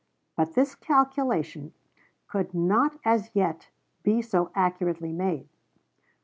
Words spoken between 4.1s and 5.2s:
so accurately